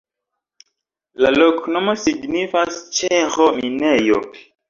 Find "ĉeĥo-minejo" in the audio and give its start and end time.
3.01-4.19